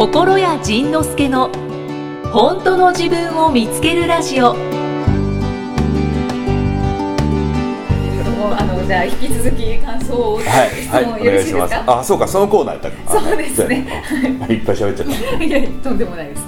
[0.00, 1.50] 心谷仁之助の
[2.32, 4.60] 本当の自分を見つけるラジオも
[8.48, 11.98] うあのじゃあ引き続き感想を、はい、質はい、問よろしいですか？
[11.98, 13.12] あ、そうか、そのコーナーやったっけ？
[13.28, 14.02] そうですね
[14.40, 15.44] あ いっぱい喋っちゃった。
[15.44, 16.42] いやとんでもないです。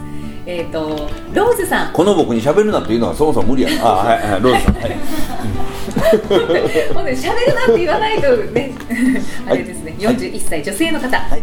[0.46, 3.84] えっ、とローズさん、この僕に喋るなっていうのはそもそも無理やな。
[3.92, 4.74] あ、はい、はい、ローズさん。
[4.76, 4.96] はい。
[6.94, 8.72] ほんで喋るなって言わないとね、
[9.46, 11.42] あれですね、41歳女性の方、はい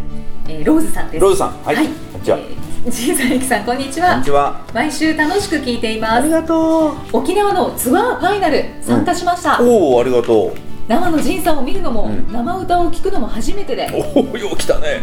[0.49, 1.21] えーローズさんです。
[1.21, 4.09] ローズさんはいはい、こんにちはえー、じいさんゆきさんこんにちは。
[4.09, 4.65] こんにちは。
[4.73, 6.27] 毎週楽しく聞いています。
[6.29, 9.59] がと沖縄のツアーファイナル参加しました。
[9.59, 9.65] う。
[9.67, 10.51] おお、ありがと
[10.87, 13.85] 生の仁さんを見るのも、うん生歌を聞くのも初めてで。
[13.85, 14.19] う。
[14.19, 15.01] おお、よう来たね。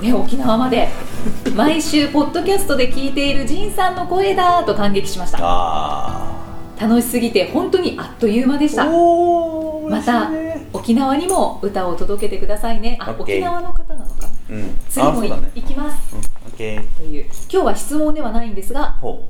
[0.00, 0.88] ね、沖縄まで
[1.54, 6.32] 毎週ポッドキャストで聞いている仁さんの声だと感激しましたあ
[6.80, 8.86] 楽しすぎて本当にあっという間でしあ。
[8.86, 9.88] たおお。
[9.88, 10.30] また
[10.72, 13.93] 沖縄にも歌を届けてくださいねあ沖縄の方
[14.50, 14.76] うん。
[14.88, 15.50] 次もい、ね。
[15.54, 16.14] 行きます。
[16.14, 16.86] うん、オッケー。
[16.96, 17.24] という。
[17.50, 19.28] 今日は質問ではないんですがほ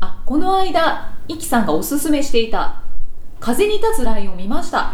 [0.00, 2.82] あこの間イキさんがおすすめしていた
[3.40, 4.92] 「風に立つライン」を見ました。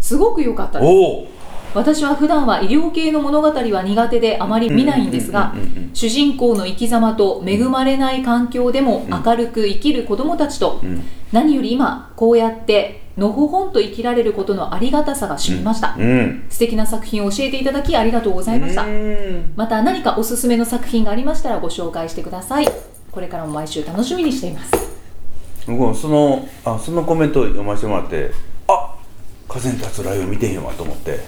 [0.00, 1.44] すごく良かったです。
[1.74, 5.52] 私は普段は医療系の物語は苦手であまり見ないんですが
[5.92, 10.80] 主人公の生き様と恵まれない環境でも明るく生きる子どもたちと。
[11.32, 16.46] 何より今こうやってのほほんと生きられることのありがたさが染みました、うん。
[16.48, 18.84] 素敵な作品を教えていただきありがとうございました。
[18.84, 19.52] うん。
[19.56, 22.66] また何かおすすめの作品がありましたらご紹介してください。
[23.10, 24.72] これからも毎週楽しみにしています。
[25.66, 28.32] 僕もそのあそのコメントを読ませてもらって
[28.68, 28.96] あ
[29.48, 31.20] 風に立つライオン見てへんわと思って、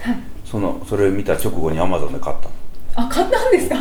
[0.45, 2.51] そのそれを見た直後にアマゾンで買った
[3.01, 3.77] あ買ったんですか？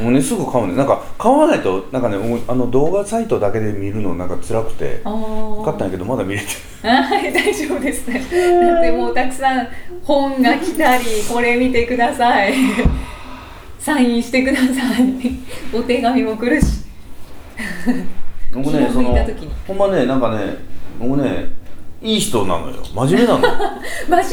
[0.00, 2.16] もうねすぐ買うねなんか買わないとなんかね
[2.48, 5.64] あの動画サイトだけで見るのなんか辛くてあー。
[5.64, 6.46] 買ったんやけどまだ見れて
[6.86, 7.32] はい。
[7.32, 8.20] 大丈夫ですね。
[8.20, 9.68] だってもうたくさん
[10.04, 12.54] 本が来たりこれ見てください。
[13.78, 15.38] サインしてください。
[15.72, 16.84] お手紙も来るし。
[18.52, 19.14] 僕ねその
[19.66, 20.56] ほんまねなんかね
[20.98, 21.46] 僕ね
[22.02, 22.76] いい人なのよ。
[22.94, 23.40] 真面目なの。
[23.40, 23.58] 真面
[24.10, 24.28] 目で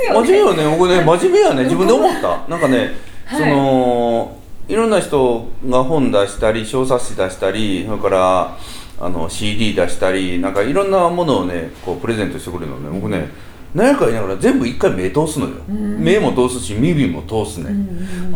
[0.00, 0.28] すよね。
[0.28, 1.64] 真面目よね僕ね真面目やね。
[1.64, 2.40] 自分で思った。
[2.48, 2.92] なんかね、
[3.26, 3.40] はい。
[3.40, 4.36] その
[4.68, 8.58] いろんな人が本出したり小冊子出したりそれから
[9.00, 12.90] あの CD 出したりなんかいろんなものをねこうプレゼントしてくれるのね。
[12.90, 13.28] 僕ね
[13.74, 17.70] 何やか言いながら全部一回目通すのよ、目も通すし耳も通すね、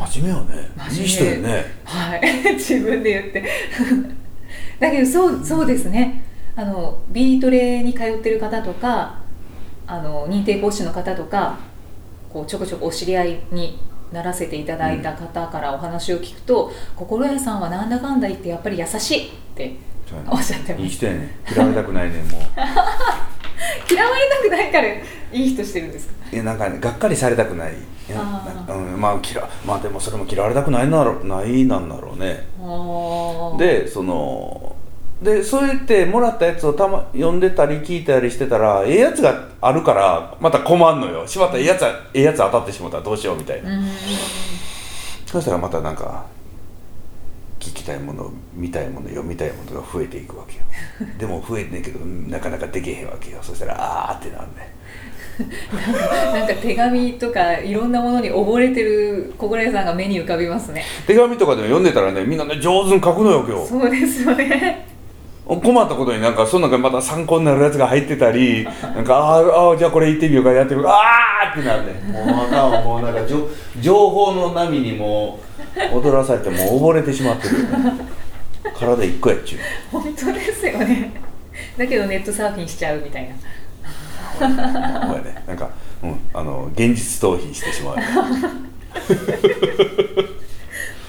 [0.08, 0.70] 真面目よね。
[0.76, 1.02] 真面目。
[1.02, 1.64] いい人よね。
[1.84, 2.20] はい。
[2.56, 3.44] 自分で言って。
[4.80, 6.24] だけどそうそうですね。
[6.56, 9.18] あのビートレに通ってる方とか
[9.86, 11.58] あの認定講師の方とか
[12.32, 13.78] こうちょこちょこお知り合いに
[14.12, 19.76] ならせていただいた方からお話を聞くと、心屋さんはなんだかんだ言ってやっぱり優しいって
[20.28, 20.82] おっしゃってます。
[20.84, 21.36] いい人やね。
[21.52, 22.40] 嫌われたくないねもう。
[23.92, 25.00] 嫌われたくないからい
[25.32, 26.14] い人してるんですか？
[26.32, 27.72] いやなんかねがっかりされたくない。
[28.14, 32.46] あうん、まあ嫌まあでもそれも嫌われたくないなろないなんだろうね。
[33.58, 34.75] でその
[35.22, 41.26] でそう言ってもらったやつをたま読んでたり聞いたりしてたらええやつがあるからまた困んのよ。
[41.26, 43.70] しまったええやつはええやつ当たってしまったらどうしようみたいな、
[45.24, 46.26] そしたらまたなんか
[47.58, 50.62] 聞きたいもの見たいもの読みたいものが増えていくわけよ。
[51.18, 53.38] でも増えてんねんけどなかなかできへんわけよ。
[53.40, 54.76] そしたらあーってなんね
[56.32, 60.84] なんか手紙とかいろんなものに溺れてる心屋さんが目に浮かびますね。
[61.06, 63.68] 手紙とかでも読んでたらねみんなね上手に書くのよ今日。
[63.68, 64.85] そうですよね
[65.46, 70.90] 困ったことになんかその中にまた参考になるやつが入ってたりなんかあーあーじゃあこれ行ってみようかやってみよう。
[70.90, 71.92] かあーってなるね。
[72.12, 73.48] もうあかもうなんか情
[73.80, 75.38] 情報の波にも
[75.92, 77.54] う踊らされてもう溺れてしまってる。
[78.74, 79.60] 体一個やっちゅう。
[79.92, 81.12] 本当ですよね。
[81.78, 83.36] だけどネットサーフィンしちゃうみたいな。
[85.06, 85.44] ほやね。
[85.46, 85.70] なんか、
[86.02, 88.02] うん、あの現実逃避してしまう、ね、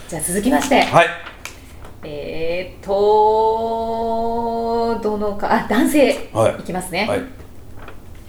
[0.08, 0.81] じゃあ続きまして。
[0.81, 1.08] はい
[2.03, 4.18] えーっと
[5.02, 6.62] どのかあ男性、はい。
[6.62, 7.22] いきますね、はい。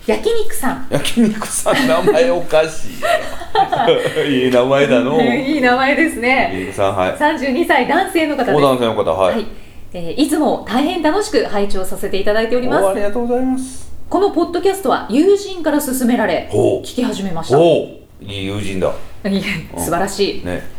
[0.06, 0.87] 焼肉さん。
[0.91, 3.88] 焼肉さん名前おかしいな
[4.25, 5.20] いい名前だの。
[5.20, 6.50] いい名前ですね。
[6.53, 7.12] 焼肉さんはい。
[7.12, 8.56] 32歳男性の方です。
[8.56, 9.47] お男性の方はい、はい、
[9.93, 13.88] えーいつも大変楽しく拝聴させていただいておりまおあすりがとうございます。
[14.09, 17.59] このポッドキャストは友人から勧められ聞き始めました。
[17.59, 18.91] いいい友人だ。
[19.25, 19.31] え
[19.76, 20.47] 素晴らしい。
[20.47, 20.78] ね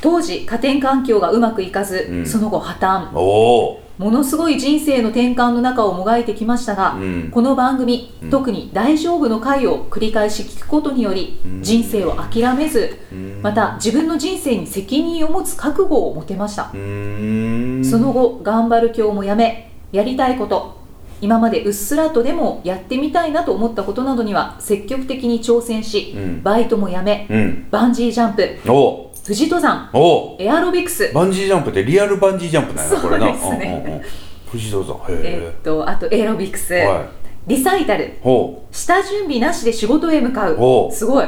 [0.00, 2.26] 当時家庭環境がうまくいかず、うん。
[2.26, 3.80] その後破綻。
[4.00, 7.28] ものすごい人生の転換の中をもがいてきましたが、うん。
[7.30, 8.30] この番組、うん。
[8.30, 11.62] 特に「大丈夫」の回を繰り返し聞くことにより、うん。
[11.62, 13.40] 人生を諦めず、うん。
[13.42, 16.70] また自分の人生に責任を持つ覚悟を持てました。
[16.72, 20.80] その後頑張る今日もやめやりたいこと
[21.20, 26.42] 今までうっすらとでもやってみたいなと思ったことなどには積極的に挑戦し、うん。
[26.42, 27.66] バイトもやめ、うん。
[27.70, 30.36] バンジージャンプお富士登山お。
[30.38, 31.12] エアロビクス。
[31.12, 33.84] バンジージャンプってリアルバンジージャンプなんやなこれなそうですね。
[33.84, 34.02] うんうんうん。
[34.50, 35.00] 富士登山。
[35.08, 35.42] え。
[35.44, 37.04] へっとあとエアロビクス、えはい。
[37.46, 38.14] リサイタル。
[38.22, 40.92] ほ下準備なしで仕事へ向かおうう。
[40.92, 41.26] すごい。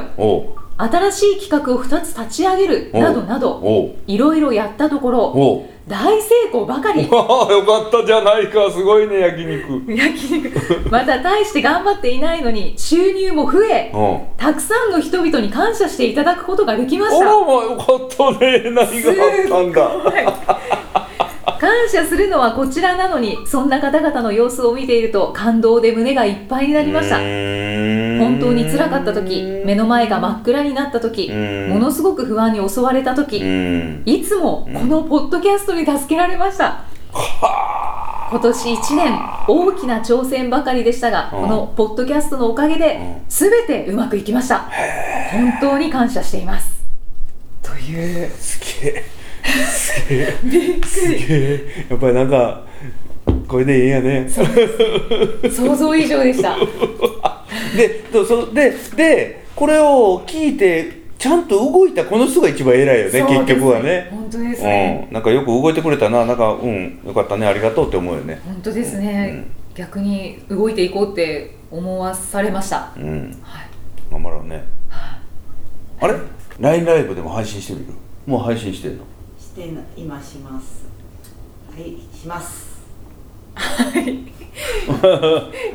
[0.75, 7.07] 新しい企画を2つ立ち上げるなどなどいろいろやったところ大成功ばかり。
[7.09, 8.71] わ あよかったじゃないか。
[8.71, 9.83] すごいね焼肉。
[9.91, 10.51] 焼肉。
[10.89, 14.19] また大して頑張っていないのに収入も増えうん。
[14.37, 18.63] たくさんの人々に感謝していただくことができましあらたまあよかったね。
[18.71, 18.89] 何があっ
[19.49, 19.91] たんだ
[21.63, 27.15] 感謝するのはこちらなのにそんな方々の様子を見ていると感動で胸がいっぱいになりました。
[27.15, 31.69] 本本当に辛かった時目の前が真っ暗になった時うん。
[31.69, 34.03] ものすごく不安に襲われた時うん。
[34.05, 36.83] いつもこのポッドキャストに助けられました。
[38.29, 41.41] 今年1年大きな挑戦ばかりでしたがうん。
[41.43, 43.21] このポッドキャストのおかげでうん。
[43.29, 44.69] 全てうまくいきました。
[45.31, 46.83] 本当に感謝しています。
[47.61, 48.29] という。
[48.31, 49.22] すげえ
[49.67, 50.81] すげえ。
[50.83, 51.85] すげえ。
[51.89, 52.63] やっぱりなんか
[53.47, 54.29] これでええんやね。
[55.49, 56.57] 想像以上でした。
[57.75, 64.09] でとそででこれを聞いてちゃんと動いたこの人が一番偉いよねそうです結局はね。
[64.11, 65.05] 本当ですね。
[65.07, 66.25] うん、なんかよく動いてくれたな。
[66.25, 66.99] なんかうん。
[67.05, 67.45] よかったね。
[67.45, 68.41] ありがとうって思うよね。
[68.45, 69.45] 本当ですね。
[69.75, 72.91] 逆に動いていこうって思わされました。
[72.95, 73.69] うん、うん、はい。
[74.11, 74.63] 頑張ろうね。
[75.99, 76.15] あれ
[76.59, 77.93] ？LINE ライブでも配信してみる
[78.25, 79.03] もう配信してんの？
[79.53, 80.85] してな今します。
[81.71, 82.73] はいします。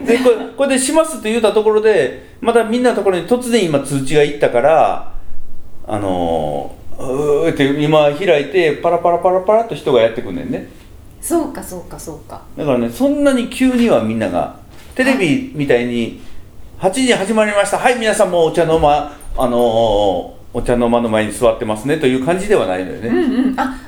[0.04, 5.12] でこれこれで「します」って言ったところでまたみんなのところに突然今通知がいったから
[5.86, 10.68] あのー、うーって今開いてパラパラパラパラっと人がやってくんねんね。
[11.20, 12.42] そうかそうかそうか。
[12.56, 14.56] だからねそんなに急にはみんなが
[14.96, 16.20] テレビみたいに
[16.80, 17.78] 8時に始まりました。
[17.78, 23.60] はい皆さんもうお茶の間あのーお茶の間の前に座ってますねという感じではないのよね、うんうん。
[23.60, 23.78] あ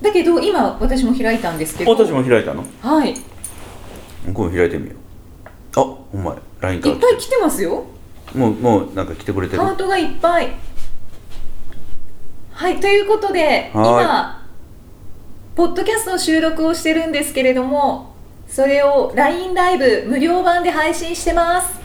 [0.00, 1.90] だけど今私も開いたんですけど。
[1.90, 2.64] 私も開いたの。
[2.80, 3.14] はい。
[4.32, 4.98] こうも開いてみよう。
[5.76, 5.80] あ
[6.12, 7.84] お前 LINE からぱい来てますよ。
[8.34, 9.62] もうもうなんか来てくれてる。
[9.62, 10.52] ハートがいっぱい。
[12.54, 14.46] はいということで今
[15.56, 18.14] ポッドキャストの収録をしてるんですけれども
[18.46, 21.83] それを LINE ライブ無料版で配信してます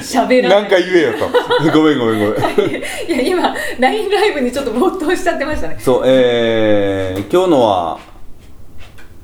[0.00, 0.62] 喋らない。
[0.62, 1.28] なんか言えよと。
[1.72, 2.82] ごめんごめんごめん。
[3.08, 5.76] いや今 LINE ライブにちょっと没頭しちゃってましたね。
[5.78, 7.98] そうえー、今日のは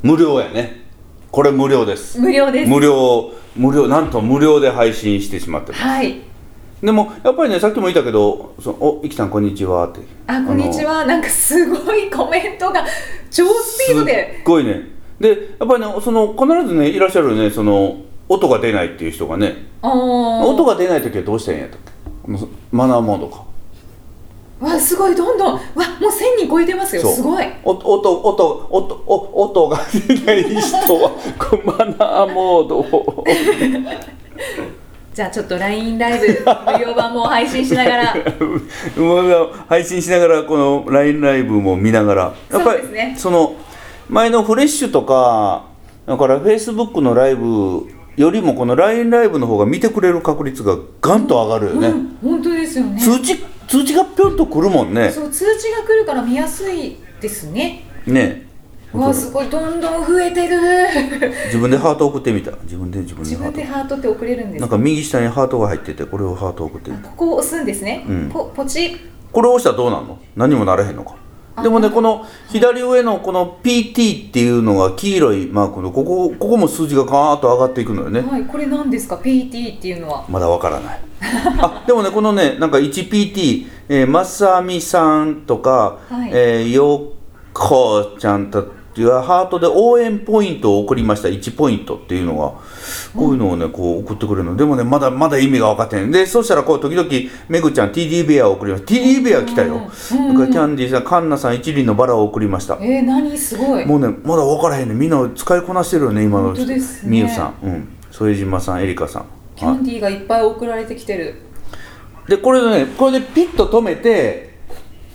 [0.02, 0.84] 無料やね。
[1.30, 2.20] これ無料です。
[2.20, 2.70] 無料です。
[2.70, 5.84] 無料無料なんと無料で配信してしまってます。
[5.84, 6.20] はい。
[6.82, 10.00] でもやっぱりねさっきも言ったけど「そのおいきさんこんにちは」って。
[10.26, 11.06] あこんにちは。
[11.06, 12.84] なんかすごいコメントが
[13.30, 14.34] 超スピードで。
[14.36, 14.96] すっごいね。
[15.20, 17.96] でやっぱりねその必ずねいらっしゃるねその
[18.28, 19.54] 音が出ないっていう人がね。
[19.82, 21.78] 音が出ない時はどうしたらいいんやっ
[22.26, 22.46] たっけ？
[22.72, 23.44] マナーモードか。
[24.58, 25.54] わすごいどんどん。
[25.54, 27.02] わもう1000人超えてますよ。
[27.06, 27.44] すごい。
[27.62, 27.88] お音
[28.22, 31.10] 音音お音が出ない人は
[31.64, 33.24] マナーモードを。
[35.14, 36.26] じゃあちょっと LINE ライブ
[36.72, 38.14] 無料版も配信しながら。
[39.68, 42.34] 配信しながらこの LINE ライブも見ながら。
[42.50, 43.14] やっぱりそね。
[43.16, 43.54] その
[44.08, 45.64] 前のフレッシュとか
[46.06, 53.00] だから Facebook のライブよりもこの LINE ライブの方が見てくれる確率がガンと上がるよね、うん本当ですよね。
[53.00, 53.36] 通知
[53.68, 55.10] 通知がぴょんとくるもんね。
[55.10, 57.84] そう通知が来るから見やすいですね。
[58.06, 58.46] ね。
[58.94, 60.58] うわすごいどんどん増えてる。
[61.46, 62.52] 自分でハート送ってみた。
[62.62, 64.60] 自分で自分で自分でハートって送れるんです。
[64.60, 67.08] トなんか右下にハートが入っててこれをハート送ってみた。
[67.10, 68.30] ここを押すんですね、うん。
[68.30, 68.96] ポポチ
[69.32, 70.18] これを押したらどうなんの？
[70.36, 71.10] 何もならへんのか。
[71.12, 71.16] あ
[71.62, 78.20] でもねこの左上のこの PT っていうのが黄色いマークのここここも数字がガーッと上がっていくのよね。
[78.20, 80.26] はいこれ何ですか？PT っていうのは。
[80.28, 81.00] まだわからない。
[81.58, 86.30] あでもねこのねなんか 1PT、えー、まさみさんとか、はい。
[86.32, 87.12] えーよ
[87.54, 88.50] こちゃん
[88.96, 91.28] たちはハートで応援ポイントを送りました。
[91.28, 92.54] 1ポイントっていうのが。
[93.14, 94.56] こういうのをねこう送ってくれるの。
[94.56, 96.10] でもねまだまだ意味が分かってない。
[96.10, 97.08] でそしたらこう時々
[97.48, 98.94] めぐちゃん TD ベアを送りました。
[98.94, 99.74] TD ベア来たよ。
[99.76, 102.78] うんからキャンディーさんカンナさん一輪のバラを送りました。
[102.80, 103.84] えー、何すごい。
[103.84, 106.54] もうねまだ分からへんねみんな使いこなしてるよね今の
[107.04, 107.54] みゆさん。
[107.62, 107.88] うん。
[108.10, 109.26] 副島さんエリカさん。
[109.56, 111.34] キャンディーがいっぱい送られてきてる。
[112.28, 114.56] でこれでねこれでピッと止めて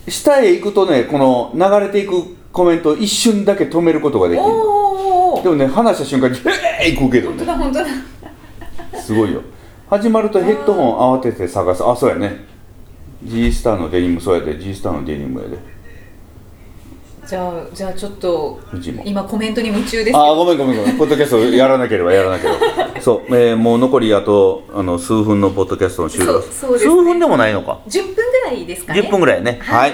[0.07, 4.45] 下へ行くとねこの流れていくコメントを一瞬だけ止めることができる
[5.43, 6.37] でもね話した瞬間に
[6.81, 7.85] 「えー!」行くけど本当ねだ本当だ。
[9.01, 9.41] すごいよ。
[9.89, 11.83] 始まるとヘッドホン慌てて探す。
[11.83, 12.45] あそうやね。
[13.23, 14.57] G スターのデニムそうやで。
[14.57, 15.57] G スターのデニムやで。
[17.25, 18.59] じゃあじゃあちょっと
[19.05, 20.97] 今コメントに夢中ですけあどごめんごめんごめん。
[20.97, 26.39] ポッドキャストやらなければやらなければそう、えーもう残りあとあの数分のポッドキャストの終了。
[26.39, 26.45] ね。
[26.51, 27.79] 数分でもないのか。
[27.87, 28.99] 10分ぐらいですかね。
[29.01, 29.59] 10分ぐらいね。
[29.61, 29.93] ははいい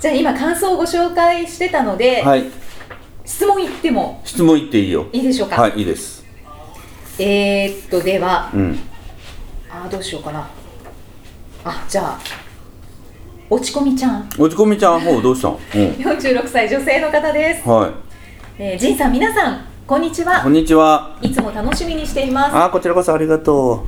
[0.00, 2.44] じゃあ今感想をご紹介してたので、はい。
[3.24, 5.06] 質問言っても質問言っていいよ。
[5.12, 6.24] いいでしょうか、はいいいです。
[7.18, 8.78] えー、っとではうん。
[9.70, 10.48] あーどうしようかな。
[11.64, 12.18] あじゃあ
[13.50, 14.28] 落ち込みちゃん。
[14.38, 15.48] 落ち込みちゃんほうどうした？
[15.48, 15.52] ん。
[15.52, 15.58] うん
[15.94, 17.92] 46歳女性の方です、はい。
[18.62, 20.42] えー、ジンさん皆さんこんにちは。
[20.42, 21.18] こんにちは。
[21.20, 22.56] いつも楽しみにしています。
[22.56, 23.84] あーこちらこそありがと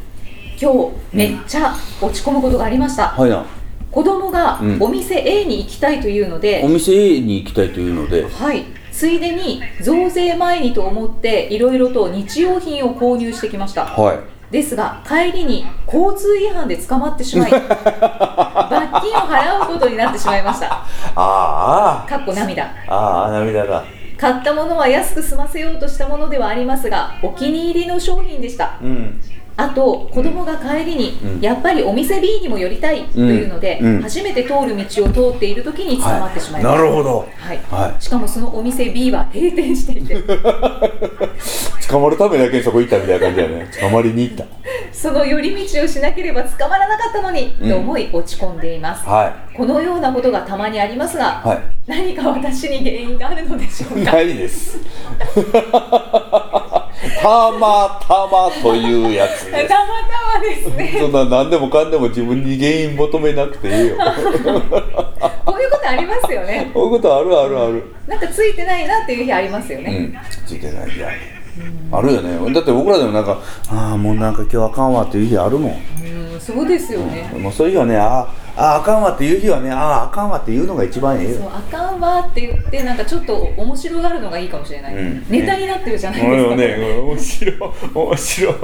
[0.60, 3.46] 今日めっちゃ落ち込むことがありました、うはいな
[3.90, 4.82] 子供がうん。
[4.82, 8.24] お店 A に行きたいというので、お店 A に行きたいというので。
[8.24, 8.64] はい。
[8.92, 13.86] ついでに増税前にと思っていろいろと日用品を購入してきました。
[13.86, 14.18] はい。
[14.52, 20.84] ですが帰りに交通違反で捕まってしまい 罰金を払うことになってしまいました。
[21.14, 22.64] ああかっこ涙。
[22.88, 23.84] ああ涙が
[24.18, 28.76] 買ったものは安く済ませようとしたものではありますがお気に入りの商品でした。
[28.82, 29.20] うん
[29.60, 31.40] あと子供が帰りに、うん。
[31.40, 33.96] やっぱりお店 B にも寄りたいというので、うん。
[33.96, 34.02] うん。
[34.02, 37.28] 初めて通る道を通っている時に捕まってしまいました、なるほど。
[37.36, 37.58] はい。
[37.70, 39.98] はしかもそのお店 B は閉店して。
[39.98, 40.16] いてい
[41.88, 43.70] 捕まるためだけにそこ行ったみたいな感じだよね。
[43.80, 44.44] 捕まりに行った。
[44.92, 47.70] その寄り道をしなければ捕まらなかったのに、うん。
[47.70, 49.04] と思い落ち込んでいます。
[49.06, 51.62] はこのようなことがたまにありますが、いはい。
[51.86, 54.12] 何か私に原因があるのでしょうか？
[54.12, 54.78] ないです
[57.18, 59.68] たまたまというやつです。
[59.68, 60.96] たまたまですね。
[61.00, 63.96] そんな何でもかんでも自分に原因求めなくていいよ。
[65.46, 66.70] こういうことありますよね。
[66.74, 67.94] こういうことあるあるある。
[68.06, 70.46] なんかついてないなっていう日ありますよね、うん。
[70.46, 71.16] ついてない日ある。
[71.92, 72.52] あるよね。
[72.54, 73.38] だって僕らでもなんか
[73.68, 75.72] ああもうなんか今日あかんわっていう日あるもん。
[76.32, 81.36] うん、そうですよね、もうそういう日はねあーあーあかんわっていう日はねあああかんわっていうのが一番ええよ。
[81.40, 85.26] そうあかんわって言ってなんかちょっと面白がるのがいいかもしれない、うん。
[85.30, 86.58] ネタになってるじゃないですか、うん。
[86.58, 87.58] ね面白い
[87.94, 88.54] 面白い。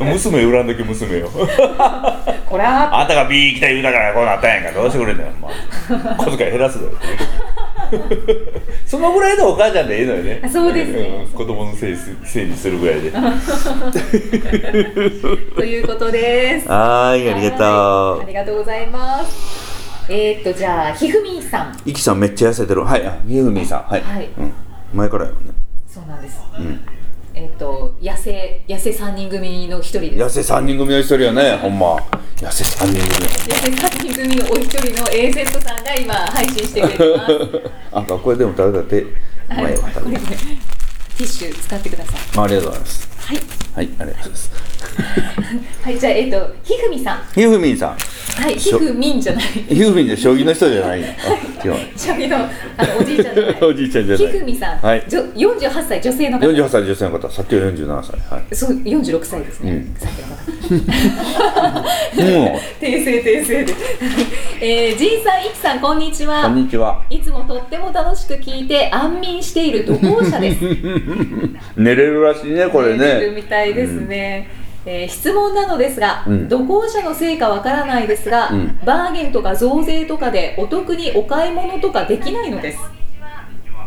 [0.00, 1.30] 娘恨んどき娘よ。
[2.48, 4.80] こらあんたが B 行きたい言うだからこうなったんやんか。
[4.80, 6.92] どうしてくれんだよ、まあ、小遣い減らすだよ
[8.86, 10.42] そのぐらいのお母ちゃんでいいのよね。
[10.52, 11.24] そうですね。
[11.24, 13.10] ん子供のせいすせいにするぐらいで。
[15.56, 16.68] ということです。
[16.68, 20.06] はーいありがとはいありがとうございます。
[20.08, 21.72] えー、っとじゃあひふみんさん。
[21.72, 22.84] ういきさんめっちゃ痩せてる。
[22.84, 23.82] はいあひふみさん。
[23.82, 24.28] はい、はい。
[24.38, 24.52] うん、
[24.94, 25.52] 前からやもんね。
[25.88, 26.40] そうなんです。
[26.58, 26.95] うん
[27.38, 30.40] えー、っと痩せ痩せ3人組の一人です。
[30.40, 31.96] 痩せ3人組の一人やねほんま。
[32.36, 33.04] 痩せ3人組。
[33.04, 37.32] 痩せ3人組のお一人の AZ さんが今配信してくれてます。
[37.92, 39.04] あこれでも誰だって
[39.48, 42.16] 前はこれねティッシュ使ってください。
[42.38, 43.38] あありがとうございますはい。
[43.74, 44.52] はいありがとうございます。
[45.82, 47.24] はいじゃあえー、っとひふみさん。
[47.34, 47.96] ひふみんさん。
[48.40, 49.42] はいひふみんじゃない。
[49.44, 51.00] ひふみんで将棋の人じゃない。
[51.02, 51.08] 違う。
[51.96, 53.58] 将棋のあのおじいちゃんじゃない。
[53.64, 54.26] おじいちゃんじゃない。
[54.32, 55.04] ひふみさん、はい。
[55.08, 56.46] じょ48歳女性の方。
[56.46, 58.38] 48歳女性の方さっきは47歳。
[58.38, 58.54] はい。
[58.54, 59.96] そう46歳ですね、うん。
[59.98, 60.46] さっきの方。
[62.40, 63.74] も 訂正訂正で。
[64.60, 67.02] えー、ジンさん、イキさん、こんにちうこはんにちは。
[67.10, 70.60] いつもとっても楽しく聞いて安眠している土工者です。
[71.76, 74.48] 寝れるらしいねこれ寝てるねみたいですね、
[74.84, 76.48] えー質問なのですが、うん。
[76.48, 78.78] 者のせいかわからないですが、うん。
[78.84, 82.78] バーゲンとか増税とかでお得にお買い物とかできないのです。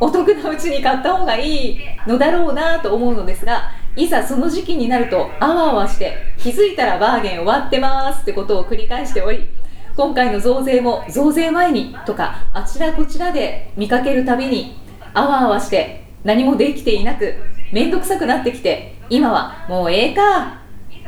[0.02, 9.50] お得なうちに買った方がいいのだろうなと思うのですがいざその時期になるとあわあわして気づいたらバーゲン終わってますってことを繰り返しており
[9.98, 14.78] 今回の増税も増税前にとかあちらこちらで見かけるたびに
[15.14, 17.36] あわあわして何もできていなく
[17.74, 20.60] めんどくさくなってきて今はもうええか。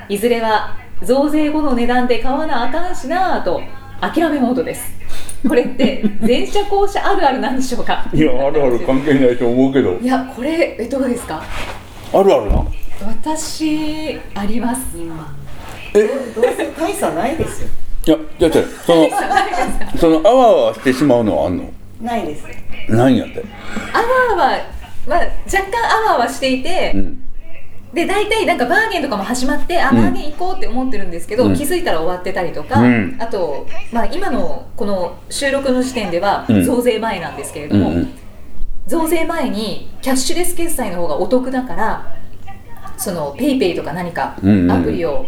[0.10, 3.62] いずれは増税後の値段で買わなあかんしなぁと
[4.02, 4.92] 諦めモードです。
[5.48, 8.10] これって全車高車あるあるなんでしょうか？
[8.14, 9.98] いやあるある関係ないと思うけど。
[9.98, 11.44] いやこれえどうですか？
[12.14, 12.66] あるあるな。
[13.08, 14.98] 私あります
[15.94, 16.08] え？
[16.36, 17.70] どうせ大差ないですよ。
[18.08, 19.10] いやじゃあじゃあその
[19.98, 21.72] そのあわあわしてしまうのはあんの？
[22.02, 22.44] ないです。
[22.90, 23.44] 何やって。
[23.94, 24.58] あわあわ
[25.08, 25.32] まあ、若
[25.72, 25.78] 干
[26.08, 27.21] あわあわしていて、うん
[27.94, 29.98] で大体なんかバーゲンとかも始まってあうん。
[29.98, 31.56] バーゲン行こうって思ってるんですけど、うん。
[31.56, 33.18] 気づいたら終わってたりとか、うん。
[33.20, 36.64] あと、まあ、今のこの収録の時点ではうん。
[36.64, 38.14] 増税前なんですけれども、うんうん。
[38.88, 42.18] 増税前にキャッシュレス決済の方がお得だから
[42.98, 44.72] その PayPay とか何かうんうん。
[44.72, 45.26] アプリを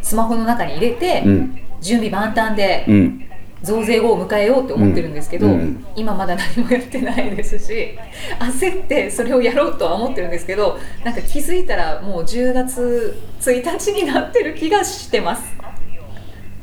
[0.00, 1.58] スマホの中に入れて、うん。
[1.82, 3.28] 準備万端でうん
[3.62, 5.52] 増税後を迎えようって思ってるんですけど、うん。
[5.52, 5.86] うん。
[5.96, 7.96] 今まだ何もやってないですし
[8.38, 15.42] 焦ってそれをやろうとは思ってるんですけどなんか気づいたらもう10月1日になってる気がしてます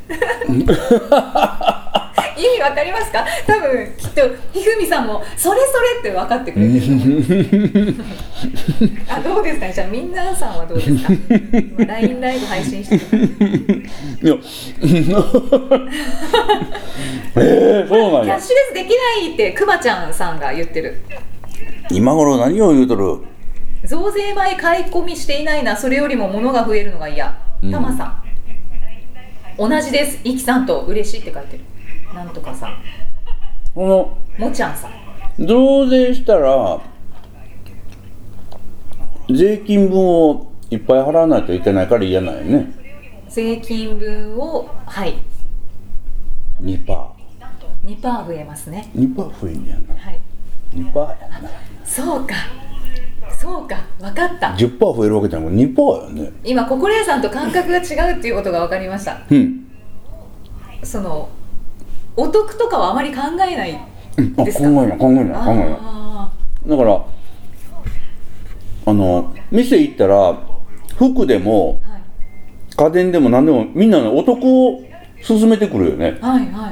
[2.40, 3.26] 意味わかりますか？
[3.46, 4.22] 多分きっと
[4.54, 7.96] ひふみさんもそれそれって分かってくれてる
[9.10, 9.66] あどうですか？
[9.68, 11.14] ねじゃあみんなさんはどうですか？
[11.78, 13.04] 今 LINE ライブ配信してる
[14.22, 14.36] いや。
[17.36, 18.36] えー、そうなんや。
[18.38, 18.94] キャッシュレスできな
[19.30, 21.02] いってくまちゃんさんが言ってる。
[21.92, 23.20] 今頃何を言うとる？
[23.86, 27.38] 増税前買い込みしていないなそれよりも物が増えるのが嫌。
[27.64, 27.72] うん。
[27.72, 28.24] たまさん、
[29.58, 30.20] 同じです。
[30.24, 31.64] いきさんと嬉しいって書いてる
[32.20, 32.84] なんとかさん。
[33.74, 33.88] こ
[34.38, 35.48] のもちゃんさん。
[35.48, 36.82] 増税したら
[39.30, 42.74] 税金分をいっぱい払わないといけないから嫌なんよね。
[43.30, 45.18] 税金分をはい。
[46.62, 47.14] 2%パ
[47.86, 48.92] 2%増えますね。
[48.94, 49.96] ー2%増えんねやな。
[49.96, 50.20] はい。
[50.74, 51.50] 2%やな。
[51.86, 52.36] そうか。
[53.30, 53.78] そうか。
[54.02, 54.48] 分かった。
[54.58, 56.32] 10%増えるわけじゃなくて2%やね。
[56.44, 59.22] 今心屋さんと感覚が違うっていうことが分かりました。
[59.30, 59.66] うん。
[60.84, 61.30] その
[62.20, 63.80] お得とかはあまり考えない
[64.18, 65.78] うんあ考えですかない考えない考えない。
[65.80, 66.32] あ
[66.68, 67.06] だから
[68.86, 70.38] あの店行ったら
[70.98, 72.02] 服でもーはい。
[72.76, 74.82] 家電でも何でもみんなねお得を
[75.26, 76.18] 勧めてくるよね。
[76.22, 76.72] はいは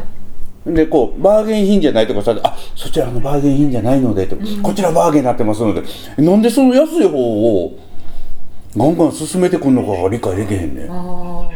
[0.66, 0.74] い。
[0.74, 5.82] でこうバーゲン品じゃないとかさ「あそちらのバーゲン品じゃないので」と、こちらバーゲンになってますので」
[6.22, 7.72] なんでその安い方を
[8.76, 11.48] ガンガン勧めてくるのかが理解できへんねあ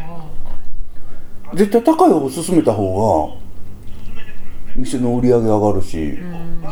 [1.54, 3.41] 絶対高い方を勧めた方が
[4.76, 6.18] 店の売り上げ上がるし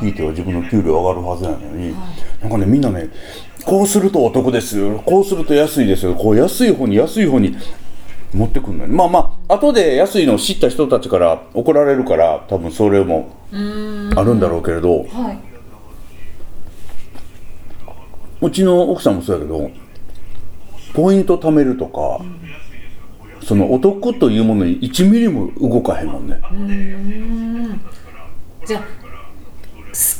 [0.00, 1.94] ひいては自分の給料上がるはずなのに、
[2.40, 3.08] なんかねみんなね
[3.64, 4.78] こうするとお得です。
[4.78, 6.06] よこうすると安いです。
[6.06, 7.56] よこう安い方に安い方に
[8.32, 13.56] 持ってくるのよまあまあ後で安いのを知った人たちから怒られるから多分それもあ
[14.22, 15.32] るんだろうけれど、は
[18.40, 19.70] い、うちの奥さんもそうやけど
[20.94, 22.24] ポイント貯めるとか、
[23.42, 27.80] そのお得というものに1ミリも動かへんもんね、ん。
[28.66, 28.86] じゃあ好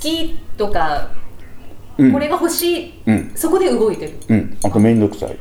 [0.01, 1.11] きとか、
[1.99, 2.13] うん。
[2.13, 3.33] これが欲しい、うん。
[3.35, 4.15] そこで動いてる。
[4.29, 4.59] うん。
[4.65, 5.37] あと面倒くさい。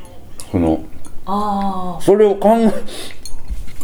[0.51, 0.83] その
[1.25, 2.71] ああそれを考え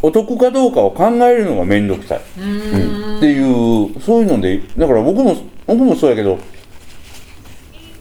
[0.01, 3.17] お得かどうかを考えるのが面倒くさい、うーん。
[3.17, 5.35] っていうそういうのでだから僕も
[5.67, 6.37] 僕もそうやけど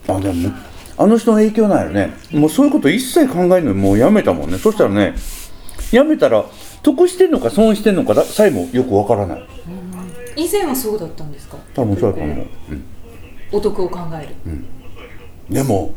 [0.07, 0.51] あでも
[0.97, 2.13] あの人の影響なんやろね。
[2.31, 4.57] もうそういうこと一切考えるのもうやめたもんね。
[4.57, 5.15] そしたらね
[5.95, 6.43] やめたら
[6.83, 9.45] 得してんのか損してんのかださえもよくわからない。
[10.35, 11.57] 以前はそうだったんですか？
[11.73, 12.37] 多分そうやと思う、
[12.69, 12.83] うん。
[13.53, 14.35] お得を考える、
[15.49, 15.93] でも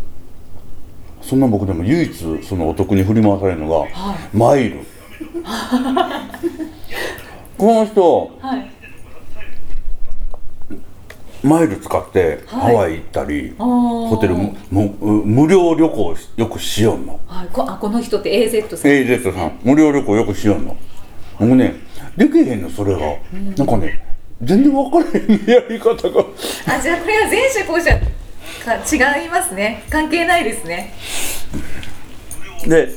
[1.20, 3.88] そんな僕でも唯一そのお得に振り回されるのが、はい。
[4.36, 4.78] マイル。
[7.58, 8.70] この人はい
[11.42, 12.72] マイル使ってはい。
[12.72, 14.08] ハワイ行ったり、あー。
[14.08, 17.20] ホテルも無料旅行よくしよんの。
[17.26, 18.90] はい、こあこの人って AZ さん。
[18.90, 19.58] AZ さん。
[19.62, 20.76] 無料旅行よくしよんの。
[21.38, 21.76] 僕ね
[22.16, 23.00] できへんのそれが、
[23.56, 24.04] なんかね
[24.42, 26.24] 全然分からへんねやり方が。
[26.66, 28.00] あじゃあこれは前者後者
[28.64, 29.84] か違いますね。
[29.88, 30.92] 関係ないですね。
[32.66, 32.88] で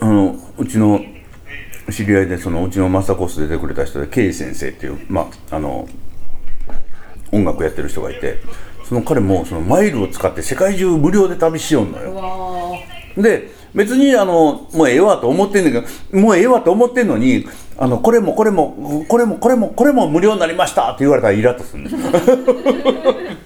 [0.00, 1.00] あのうちの
[1.90, 5.88] 知り合いでそのうちのマスターコース出てくれた人で K 先生っていうまああの
[7.36, 8.38] 音楽やってる人がいて
[8.88, 12.78] その彼もそのマイルを使って世界中無料で旅しよんのよ。
[13.16, 17.46] で別にあのもうええわと思ってんだけどもうええわと思ってんのに
[17.78, 21.96] あのこれもこれもこれもこれもこれも無料になりましたって言われたらイラッとするのク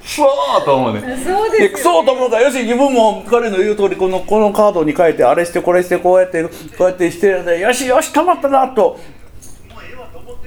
[0.03, 1.01] ソーと思うね。
[1.01, 6.51] ーそうでクソと思うからよし自分も彼の言う通りこのこのカードに書いてあれしてこれしてこうやってこ
[6.81, 8.99] うやってしてよしよし溜まったなと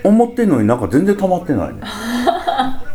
[0.03, 1.81] 思ってんのになんか全然溜まってないね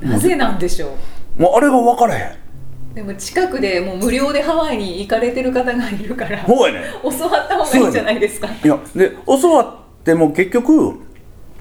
[0.00, 0.96] なぜなんでしょ
[1.38, 1.42] う？
[1.42, 2.94] もうあれが分からへん。
[2.94, 6.86] でも近くでもう無料でハワイに行かれてる方がいるからほうやね。
[7.02, 8.48] 教わった方がいいんじゃないですか？
[8.48, 11.00] いやで教わっても結局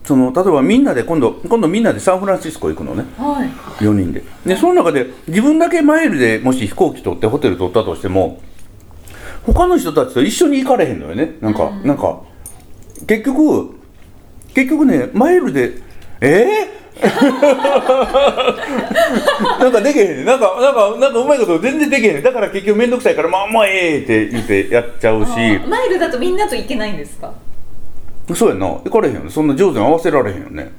[0.04, 3.04] その例えばみんなで今度今度みんなでサンフランシスコ行くのね。
[3.18, 3.50] はい。
[3.84, 4.24] 4人で。
[4.46, 8.42] でその中で自分だけマイルでもし飛行機取ってホテル取ったとしても
[9.46, 11.36] 他の人たちと一緒に行かれへんのよね。
[11.42, 12.22] なんか、なんか
[13.08, 13.76] 結局
[14.56, 15.74] 結局ねマイルで
[16.22, 16.79] えー？
[19.60, 20.26] なんかできへんねん。
[20.26, 22.24] なんかなんかなんかうまいこと全然できへんねん。
[22.24, 25.30] だから結局面倒くさいからまあもうええって言ってやっちゃうし。
[25.68, 27.32] マイルだとみんなと行けないんですか？
[28.36, 28.68] そうやんな。
[28.68, 29.30] 行かれへんよね。
[29.30, 30.72] そんな上手に合わせられへんよね。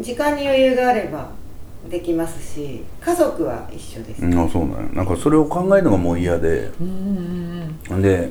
[0.00, 1.28] 時間に余裕があれば
[1.90, 4.76] できますし家族は一緒です、うんあそうなんや。
[4.92, 6.70] なんかそれを考えるのがもう嫌で。
[6.80, 8.02] うんうん。
[8.02, 8.30] で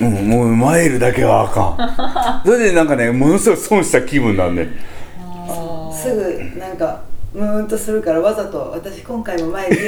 [0.00, 2.46] うんもうマイルだけはあかん。
[2.46, 4.68] それでなんかねものすごい損した気分なんで。
[5.18, 7.02] あすぐなんか
[7.34, 9.76] ムーンとするからわざと私今回も前に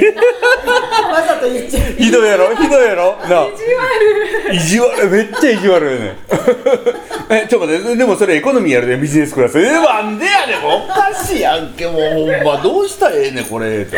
[1.13, 1.93] わざと言っちゃう。
[1.93, 2.55] ひどいやろ？
[2.55, 3.15] ひどいやろ？
[3.17, 4.55] な意地悪。
[4.55, 5.09] 意地悪。
[5.09, 6.15] めっちゃ意地悪よね。
[7.29, 7.95] えちょっと待って。
[7.97, 9.59] でもそれエコノミーやるでビジネスクラス。
[9.59, 10.65] えなんでやねん。
[10.65, 12.57] おかしいやんけもうほんま。
[12.63, 13.81] どうしたらええねんこれ。
[13.81, 13.97] って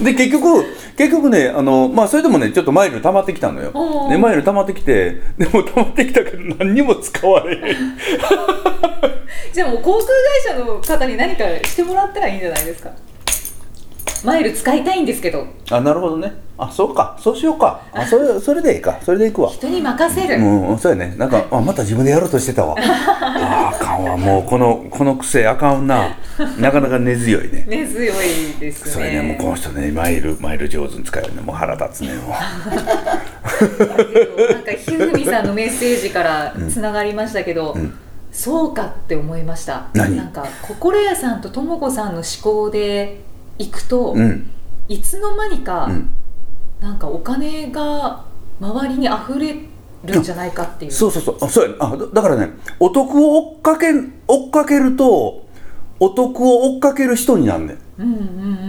[0.00, 0.64] で結局
[0.96, 3.70] 結局ねあのまあそれでもねちょっとマイル溜まってきたのよ。
[3.74, 4.10] おー。
[4.10, 7.62] でマイル溜まってきてでも溜まってきたけど何にも使われへん。
[9.52, 12.90] じゃあもう航空会社の方に何かしてもらったらいいんじゃないですか？
[14.24, 15.46] マイル使いたいんですけど。
[15.70, 16.32] あなるほどね。
[16.56, 17.16] あそうか。
[17.20, 17.80] そうしようか。
[17.92, 18.04] あ。
[18.04, 18.98] それそれでいいか。
[19.02, 19.50] それでいくわ。
[19.50, 21.14] 人に任せる、うん、そうやね。
[21.16, 22.74] なんか、 あ、また自分でやろうとしてたわ。
[22.78, 26.16] ああかんわ、もう、この、この癖あかんな。
[26.58, 27.64] なかなか根強いね。
[27.68, 28.16] 根強い
[28.58, 28.90] ですね。
[28.92, 32.14] それね、もう、この人ね、マイル、マイル上手に使うよね、もう腹立つね。
[32.14, 32.34] も
[34.52, 37.94] なんかひふみさんのメッセージからつながりましたけど、ん。
[38.32, 39.88] そうかって思いました。
[39.94, 40.16] 何？
[40.16, 43.20] なんか心屋さんととも子さんの思考で
[43.58, 44.18] 行くと、う。
[44.18, 44.50] うん、
[44.88, 46.10] いつの間にか、うん。
[46.80, 48.24] なんかお金が
[48.60, 49.56] 周りに溢れ
[50.04, 51.76] るんじゃないかっていうそうそうそう、あ、そう。
[51.80, 53.86] あ、だだからね、お得を追っかけ、
[54.26, 55.46] 追っかけると。
[56.00, 57.78] お得を追っかける人になんねん。
[58.02, 58.22] うんうんう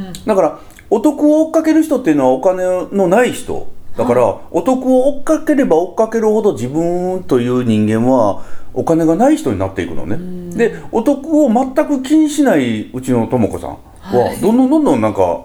[0.09, 13.77] んだからお得を追っかける人っていうのはお金のない人だから、お得を追っかければ追っかけるほど自分という人間はお金がない人になっていくのねでお得を全く気にしないうちのとも子さん
[14.17, 15.41] は、はいどんどんどんどんなんか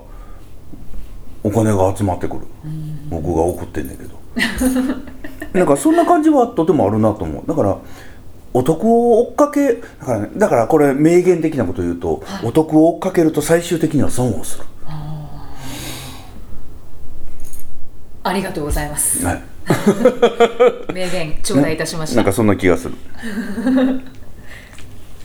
[1.42, 2.42] お金が集まってくる、
[3.10, 4.18] 僕が送ってんだけど。
[5.52, 7.44] なんかそんな感じはとてもあるなと思う。
[7.46, 7.76] だから
[8.52, 14.64] お得を追っかけだから,、ね、だからこれ名言的なこと言うと、お得を追っかけると最終的には損をする。
[18.26, 19.24] ありがとうございます。
[19.24, 19.42] はい。
[20.94, 22.16] 名言頂戴いたしました。
[22.16, 22.94] なんかそんな気がする。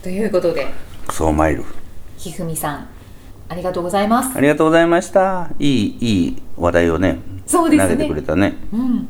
[0.04, 0.68] ということで
[1.08, 1.64] クソマイル
[2.18, 2.88] ひふみさん
[3.50, 4.38] ありがとうございます。
[4.38, 5.50] ありがとうございました。
[5.60, 7.90] いいいい話題をねそうですね。
[7.90, 8.56] 投げてくれたね。
[8.72, 9.08] うん。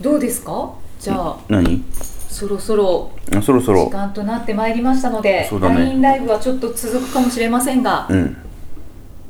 [0.00, 0.72] どうですか？
[0.98, 1.84] じゃあ何？
[2.28, 5.76] そろそろあそろそ時ろ間となってまいりましたので、そうだね。
[5.76, 8.36] LINE ライブはちょっと続くかもしれませんが、うん。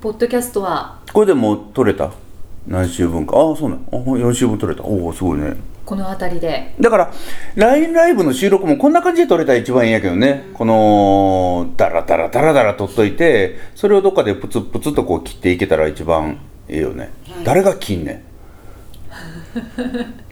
[0.01, 1.01] ポッドキャストは？
[1.13, 2.11] これでもう取れた？
[2.67, 3.37] 何週分か。
[3.37, 3.79] ああそうね。
[3.93, 4.87] あ4週分取れた。
[4.87, 5.55] おおすごいね。
[5.85, 6.75] この辺りで。
[6.81, 7.13] だから
[7.55, 17.45] LINE ライブの収録もこんな感じで撮れたら一番いいんやけどね、このダラダラダラダラ撮っといてそれをどっかでプツプツとこう切っていけたら一番いいよね、はい。
[17.45, 18.23] 誰が切んねん。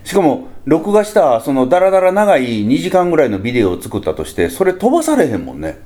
[0.02, 5.78] しかも録画したそのダラダラ長い2時間ぐらいのビデオを作ったとしてそれ飛ばされへんもんね。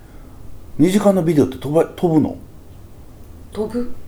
[0.78, 2.38] 2時間のビデオって飛ば飛ぶの？
[3.52, 3.92] 飛ぶ？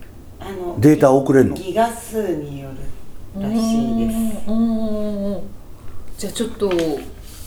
[0.51, 1.55] のデータ送れんの？
[1.55, 4.49] ギガ数によるらしいです。
[4.49, 5.41] うんうんうん。
[6.17, 6.71] じゃあちょっと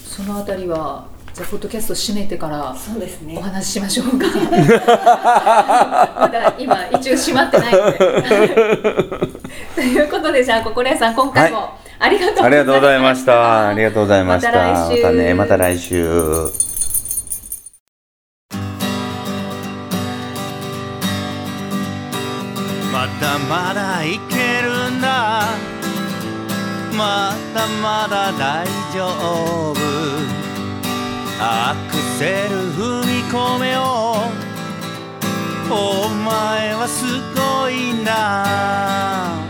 [0.05, 3.37] その辺りはじゃあポッドキャスト閉めてからそうですね。
[3.39, 4.27] お話ししましょうか。
[6.21, 7.99] まだ今一応閉まってないので。
[9.75, 14.49] ということでじゃあ心屋さん今回もありがとうございました、ありがとうございました。
[14.49, 14.97] ありがとうございました。
[14.97, 15.03] また来週。
[15.03, 16.74] またね、また来週。
[23.55, 25.47] まだいけるんだ。
[26.93, 29.07] まだまだ大丈
[29.71, 29.77] 夫。
[31.39, 34.17] アクセル踏み込めよ。
[35.71, 37.05] お前はす
[37.39, 39.44] ごいんだ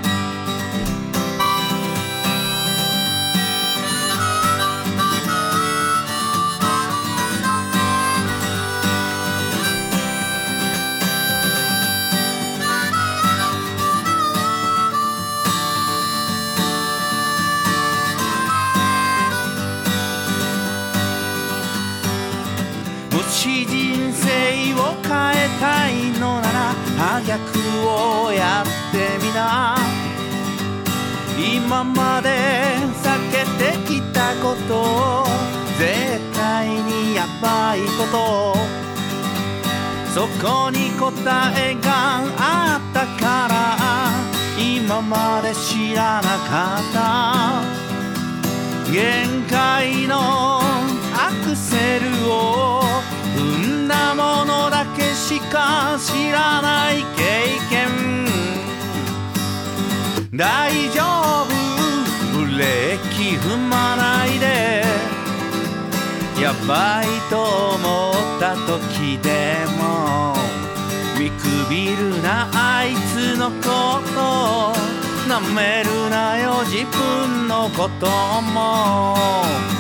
[31.85, 32.31] 今まで
[33.03, 35.27] 避けてきたこと
[35.79, 38.57] 絶対にやばいこと
[40.14, 43.77] そこに答えがあったから
[44.59, 47.03] 今まで知らなかった
[48.90, 52.81] 限界のアクセルを
[53.37, 58.25] 踏んだものだけしか知らない経験
[60.37, 61.23] 大丈夫
[63.32, 64.84] 踏まないで
[66.40, 70.34] やばいと思った時でも
[71.18, 74.94] 見くびるなあいつのこと
[75.28, 78.06] なめるなよ自分のこと
[78.42, 79.73] も。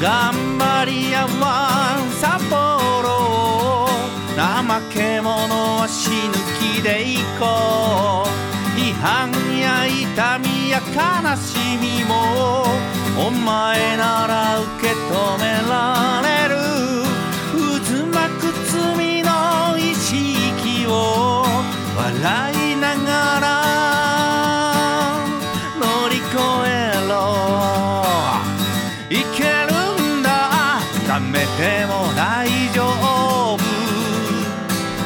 [0.00, 3.88] 頑張り屋は札幌
[4.36, 5.34] 怠け者
[5.80, 6.14] は死ぬ
[6.60, 8.28] 気で行こう
[8.78, 12.14] 批判や痛みや悲しみも
[13.18, 16.58] お前なら受け止められる。
[17.88, 21.42] 渦巻く罪の意識を
[21.96, 23.67] 笑いながら
[31.58, 33.58] でも大丈夫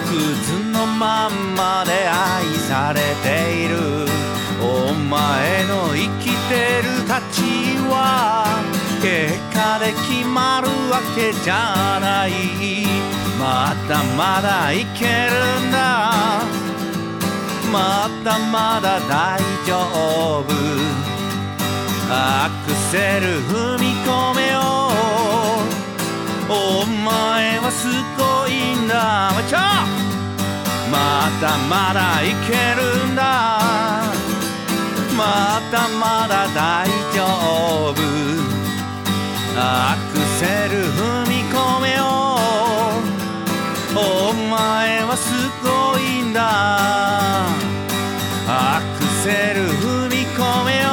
[0.06, 3.76] クズのまんまで愛されている。
[4.60, 7.42] お前の生きてる価値
[7.88, 8.44] は
[9.00, 12.30] 結果で決まるわけじゃない。
[13.40, 16.12] まだまだいけるんだ。
[17.72, 20.52] まだまだ大丈夫。
[22.10, 24.80] アクセル踏み込めよ。
[24.80, 24.81] う
[26.48, 30.02] お前はすごいんだちょ
[30.92, 33.22] まだまだいけるんだ。
[35.16, 37.24] まだまだ大丈
[37.92, 37.96] 夫。
[39.56, 42.02] アクセル踏み込めよ。
[43.94, 47.46] お前はすごいんだ。
[48.46, 50.92] アクセル踏み込めよ。